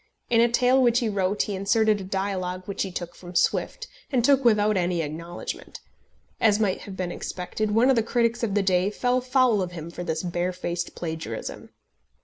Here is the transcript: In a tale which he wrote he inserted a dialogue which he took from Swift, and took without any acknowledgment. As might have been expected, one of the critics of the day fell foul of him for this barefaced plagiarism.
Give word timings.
In 0.31 0.41
a 0.41 0.49
tale 0.49 0.81
which 0.81 0.97
he 0.97 1.09
wrote 1.09 1.43
he 1.43 1.53
inserted 1.53 2.01
a 2.01 2.03
dialogue 2.03 2.63
which 2.65 2.81
he 2.81 2.91
took 2.91 3.13
from 3.13 3.35
Swift, 3.35 3.85
and 4.11 4.25
took 4.25 4.43
without 4.43 4.75
any 4.75 5.03
acknowledgment. 5.03 5.79
As 6.39 6.59
might 6.59 6.81
have 6.89 6.97
been 6.97 7.11
expected, 7.11 7.69
one 7.69 7.91
of 7.91 7.95
the 7.95 8.01
critics 8.01 8.41
of 8.41 8.55
the 8.55 8.63
day 8.63 8.89
fell 8.89 9.21
foul 9.21 9.61
of 9.61 9.73
him 9.73 9.91
for 9.91 10.03
this 10.03 10.23
barefaced 10.23 10.95
plagiarism. 10.95 11.69